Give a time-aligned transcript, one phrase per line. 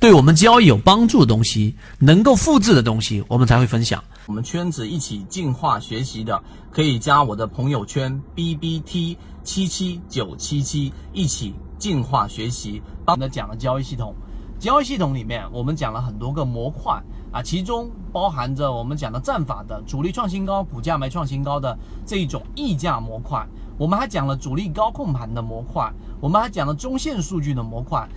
[0.00, 4.02] 对我们交易有帮助的东西，能够复制的东西，我们才会分享。
[4.26, 6.42] 我们圈子一起进化学习的，
[6.72, 12.82] 可以加我的朋友圈 B B T 七七九七七，一起进化学习。
[13.06, 14.14] 刚才讲了交易系统，
[14.58, 17.00] 交易系统里面我们讲了很多个模块
[17.30, 23.46] 啊，其中包含着我们讲的战法的主力创新高，股价没创新高的这一种溢价模块。
[23.78, 28.08] 我们还讲了主力高控盘的模块，我们还讲了中线数据的模块。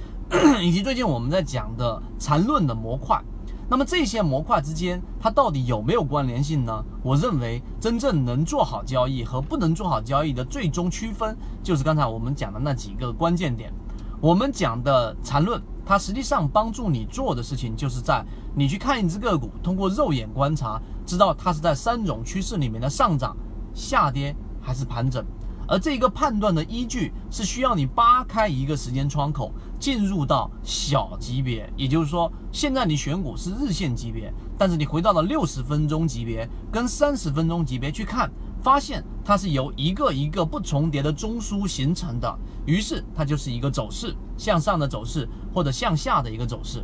[0.62, 3.20] 以及最近我们在讲的缠论的模块，
[3.70, 6.84] 那么这些模块之间它到底有没有关联性呢？
[7.04, 13.74] 我认为真正能做好交易和不能做好交易的最终区分，就是刚才我们讲的那几个关键点。
[14.22, 23.36] 我们讲的缠论，它实际上帮助你做的事情，就是在你去看一只个股，通过肉眼观察，知道它是在三种趋势里面的上涨、
[23.74, 25.26] 下跌还是盘整。
[25.70, 38.32] 而这个判断的依据是需要你扒开一个时间窗口，进入到小级别，也就是说，现在你选股是日线级别，但是你回到了六十分钟级别跟三十分钟级别去看，
[38.64, 46.84] 发现它是由一个一个不重叠的中枢形成的，于是它就是一个走势向上的走势或者向下的一个走势，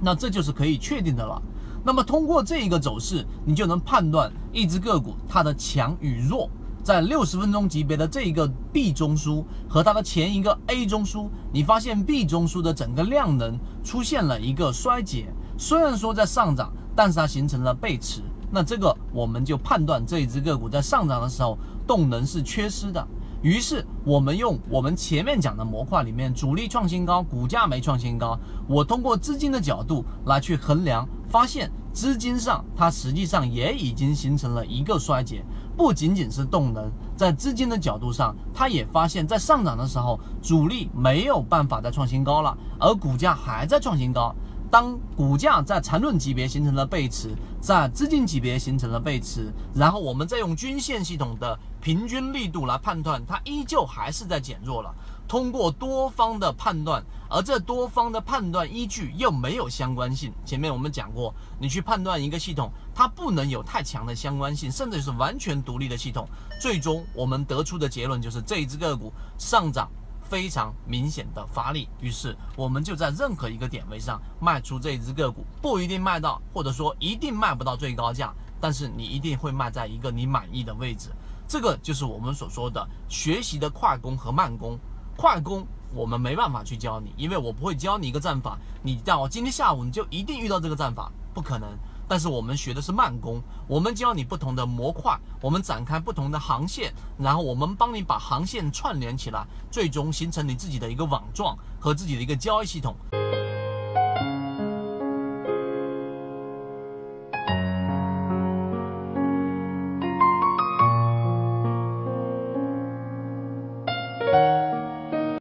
[0.00, 1.42] 那这就是可以确定的了。
[1.84, 6.48] 那么通过这一个走势，你就能判断一只个股它的强与弱。
[6.86, 15.26] 在六十分钟级别的这一个 B 中枢和它的前一个 A 中枢，你发现 B 中枢的整个量能出现了一个衰竭，
[15.58, 23.04] 虽然说在上涨，但是它形成了背驰，那这个我们就判断这一只个股在上涨的时候动能是缺失的。
[23.42, 28.38] 于是我们用我们前面讲的模块里面主力创新高，股价没创新高，
[28.68, 35.44] 我通过资金的角度来去衡量，发现资金上它实际上也已经形成了一个衰竭。
[35.76, 44.34] 不仅仅是动能，在资金的角度上，它也发现，在上涨的时候，主力没有办法再创新高了，而股价还在创新高。
[44.70, 54.94] 当股价在缠论级别形成了背驰，在资金级别形成了背驰，然后我们再用均线系统的平均力度来判断，它依旧还是在减弱了。
[55.28, 60.32] 通过多方的判断，而这多方的判断依据又没有相关性。
[60.44, 66.28] 前面我们讲过，你去判断一个系统，它不能有太强的相关性，甚至是完全独立的系统。
[66.60, 69.88] 最终我们得出的结论就是这一只个股上涨
[70.28, 81.10] 非常明显的发力，于是我们就在任何一个点位上卖出这一只个股，不一定卖到，或者说一定卖不到最高价，但是你一定会卖在一个你满意的位置。
[81.48, 84.78] 这个就是我们所说的学习的快攻和慢攻。
[85.16, 91.70] 快攻我们没办法去教你，因为我不会教你一个战法，你到今天下午你就一定遇到这个战法，不可能。
[92.08, 102.94] 但是我们学的是慢工，我们教你不同的模块，我们展开不同的航线，然后我们帮你把航线串联起来，最终形成你自己的一个网状和自己的一个交易系统。